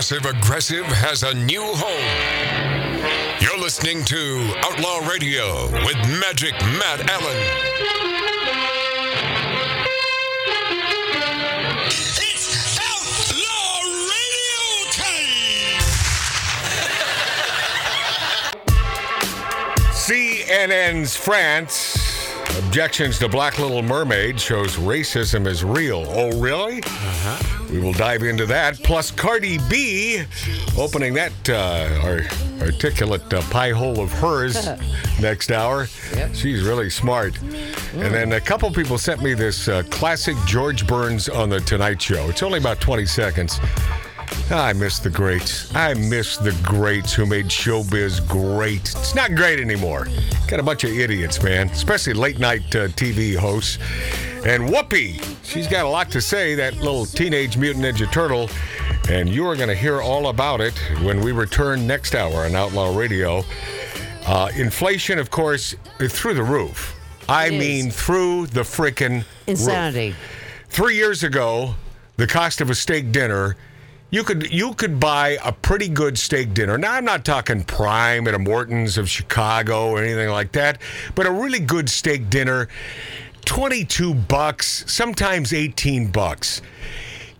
[0.00, 3.38] Passive Aggressive has a new home.
[3.38, 7.36] You're listening to Outlaw Radio with Magic Matt Allen.
[12.16, 14.64] It's Outlaw Radio
[14.96, 15.84] time!
[19.92, 21.99] CNN's France.
[22.58, 26.04] Objections to Black Little Mermaid shows racism is real.
[26.08, 26.82] Oh, really?
[26.82, 27.66] Uh-huh.
[27.70, 28.82] We will dive into that.
[28.82, 30.24] Plus, Cardi B
[30.76, 34.68] opening that uh, articulate uh, pie hole of hers
[35.20, 35.86] next hour.
[36.34, 37.40] She's really smart.
[37.94, 42.02] And then a couple people sent me this uh, classic George Burns on The Tonight
[42.02, 42.28] Show.
[42.28, 43.60] It's only about 20 seconds.
[44.50, 45.72] I miss the greats.
[45.74, 48.80] I miss the greats who made showbiz great.
[48.82, 50.06] It's not great anymore.
[50.48, 53.78] Got a bunch of idiots, man, especially late night uh, TV hosts.
[54.44, 58.48] And Whoopi, she's got a lot to say, that little teenage mutant ninja turtle.
[59.08, 62.54] And you are going to hear all about it when we return next hour on
[62.54, 63.44] Outlaw Radio.
[64.26, 66.96] Uh, inflation, of course, through the roof.
[67.28, 67.58] I It is.
[67.60, 69.26] mean, through the freaking roof.
[69.46, 70.14] Insanity.
[70.68, 71.74] Three years ago,
[72.16, 73.56] the cost of a steak dinner,
[74.10, 76.76] you could you could buy a pretty good steak dinner.
[76.78, 80.78] Now I'm not talking prime at a Morton's of Chicago or anything like that,
[81.14, 82.68] but a really good steak dinner,
[83.44, 86.60] 22 bucks, sometimes 18 bucks.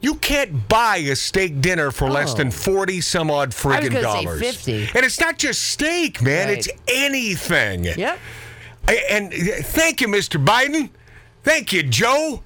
[0.00, 2.36] You can't buy a steak dinner for less Oh.
[2.36, 4.38] than 40 some odd friggin' dollars.
[4.40, 4.90] 50.
[4.94, 6.58] And it's not just steak, man, Right.
[6.58, 7.84] it's anything.
[7.84, 8.18] Yep.
[9.10, 10.42] And thank you, Mr.
[10.42, 10.90] Biden.
[11.48, 12.42] Thank you, Joe.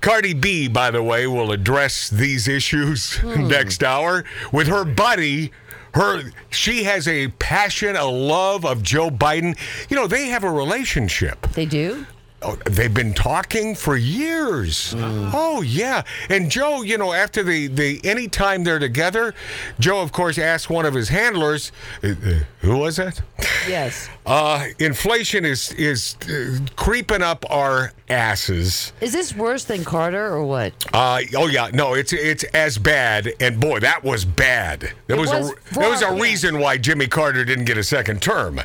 [0.00, 5.50] Cardi B, by the way, will address these issues next hour with her buddy.
[5.94, 9.58] Her, she has a passion, a love of Joe Biden.
[9.90, 11.48] You know, they have a relationship.
[11.54, 12.06] They do?
[12.42, 14.94] Oh, they've been talking for years.
[14.98, 19.34] Oh yeah, and Joe, you know, after the the anytime they're together,
[19.80, 23.20] Joe, of course, asked one of his handlers, uh, uh, who was that?
[23.68, 24.08] Yes.
[24.26, 28.92] Uh, inflation is is uh, creeping up our asses.
[29.00, 30.72] Is this worse than Carter or what?
[30.92, 33.32] Uh, oh yeah, no, it's it's as bad.
[33.40, 34.92] And boy, that was bad.
[35.06, 36.20] There was, was a there was a yeah.
[36.22, 38.60] reason why Jimmy Carter didn't get a second term.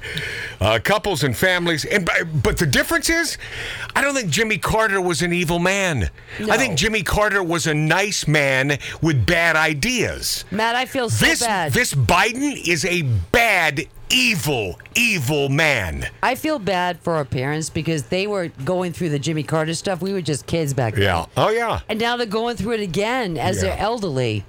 [0.62, 2.09] Uh, couples and families, and
[2.44, 3.38] but the difference is,
[3.96, 6.09] I don't think Jimmy Carter was an evil man.
[6.50, 10.46] I think Jimmy Carter was a nice man with bad ideas.
[10.52, 11.74] Matt, I feel so This bad.
[11.74, 16.08] this Biden is a bad, evil, evil man.
[16.24, 20.02] I feel bad for our parents because they were going through the Jimmy Carter stuff.
[20.02, 21.03] We were just kids back then.
[21.03, 21.25] Yeah.
[21.38, 21.81] Oh yeah.
[21.90, 23.70] And now they're going through it again as Yeah.
[23.75, 24.46] they're elderly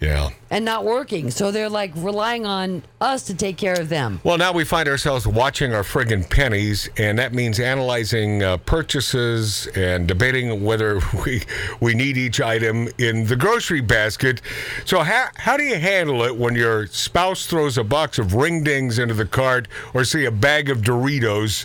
[0.00, 0.30] Yeah.
[0.50, 1.30] and not working.
[1.30, 4.20] So they're like relying on us to take care of them.
[4.22, 9.66] Well, now we find ourselves watching our friggin' pennies, and that means analyzing uh, purchases
[9.68, 11.42] and debating whether we
[11.80, 14.42] we need each item in the grocery basket.
[14.84, 18.62] So, how, how do you handle it when your spouse throws a box of ring
[18.62, 21.64] dings into the cart or, say, a bag of Doritos?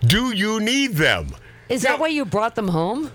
[0.00, 1.28] Do you need them?
[1.68, 3.12] Is that why you brought them home?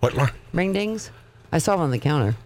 [0.00, 0.32] What?
[0.52, 1.10] Ring dings?
[1.52, 2.36] I saw them on the counter.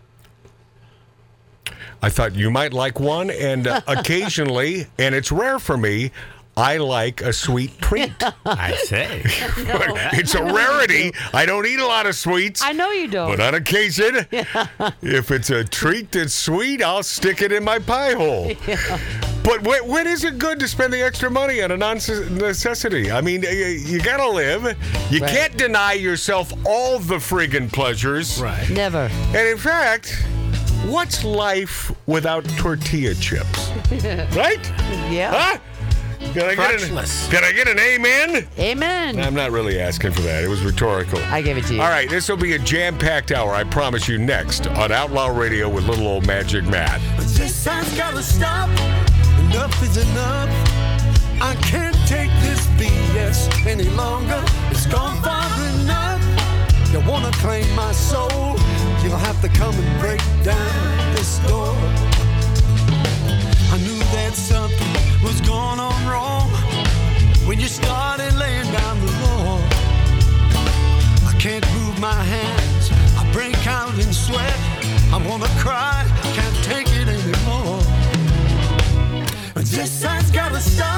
[2.02, 6.10] I thought you might like one, and uh, occasionally, and it's rare for me,
[6.58, 8.12] I like a sweet treat.
[8.46, 9.20] I say.
[9.24, 11.12] it's a rarity.
[11.34, 12.62] I don't eat a lot of sweets.
[12.62, 13.28] I know you don't.
[13.30, 14.26] But on occasion,
[15.02, 18.52] if it's a treat that's sweet, I'll stick it in my pie hole.
[19.44, 23.12] But when, when is it good to spend the extra money on a non necessity?
[23.12, 24.64] I mean, you, you gotta live.
[25.10, 25.30] You Right.
[25.30, 28.40] can't deny yourself all the friggin' pleasures.
[28.40, 28.68] Right.
[28.70, 29.10] Never.
[29.28, 30.24] And in fact,
[30.86, 33.70] what's life without tortilla chips?
[34.36, 34.60] right?
[35.10, 35.32] Yeah.
[35.32, 35.58] Huh?
[36.32, 37.30] Can I, get an, Crunchless.
[37.30, 38.46] can I get an amen?
[38.58, 39.18] Amen.
[39.20, 40.44] I'm not really asking for that.
[40.44, 41.18] It was rhetorical.
[41.24, 41.80] I gave it to you.
[41.80, 45.28] All right, this will be a jam packed hour, I promise you, next on Outlaw
[45.28, 47.00] Radio with little old Magic Matt.
[47.18, 48.68] This has gotta stop.
[49.50, 50.48] Enough is enough.
[51.40, 54.42] I can't take this BS any longer.
[54.70, 55.44] It's gone far
[55.80, 56.22] enough.
[56.92, 58.55] You wanna claim my soul?
[59.36, 61.74] Have to come and break down this door.
[63.70, 66.48] I knew that something was going on wrong
[67.46, 69.60] when you started laying down the law.
[71.28, 72.90] I can't move my hands.
[73.18, 74.56] I break out in sweat.
[75.12, 76.06] I wanna cry.
[76.24, 77.82] I can't take it anymore.
[79.54, 80.95] This has gotta stop.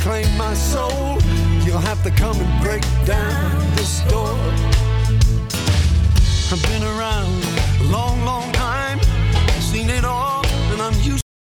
[0.00, 1.18] Claim my soul?
[1.64, 3.19] You'll have to come and break down